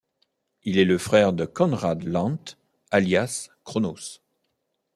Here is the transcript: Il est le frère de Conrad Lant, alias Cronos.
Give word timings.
Il 0.63 0.79
est 0.79 0.83
le 0.85 0.97
frère 0.97 1.31
de 1.31 1.45
Conrad 1.45 2.01
Lant, 2.05 2.39
alias 2.89 3.49
Cronos. 3.63 4.23